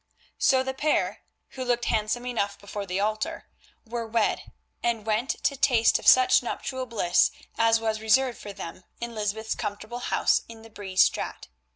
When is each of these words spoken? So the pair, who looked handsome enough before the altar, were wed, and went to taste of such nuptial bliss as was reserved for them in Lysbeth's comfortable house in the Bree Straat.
So 0.39 0.63
the 0.63 0.73
pair, 0.73 1.19
who 1.49 1.63
looked 1.63 1.85
handsome 1.85 2.25
enough 2.25 2.57
before 2.59 2.87
the 2.87 2.99
altar, 2.99 3.45
were 3.85 4.07
wed, 4.07 4.51
and 4.81 5.05
went 5.05 5.29
to 5.43 5.55
taste 5.55 5.99
of 5.99 6.07
such 6.07 6.41
nuptial 6.41 6.87
bliss 6.87 7.29
as 7.55 7.79
was 7.79 8.01
reserved 8.01 8.39
for 8.39 8.51
them 8.51 8.83
in 8.99 9.13
Lysbeth's 9.13 9.53
comfortable 9.53 9.99
house 9.99 10.41
in 10.49 10.63
the 10.63 10.71
Bree 10.71 10.95
Straat. 10.95 11.49